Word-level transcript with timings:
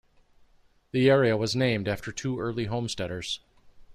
The 0.93 1.11
area 1.11 1.37
was 1.37 1.55
named 1.55 1.87
after 1.87 2.11
two 2.11 2.39
early 2.39 2.65
homesteaders. 2.65 3.39